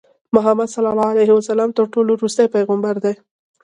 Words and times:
محمدﷺ 0.35 1.69
تر 1.77 1.85
ټولو 1.93 2.11
ورستی 2.17 2.45
پیغمبر 2.55 2.95
دی. 3.03 3.13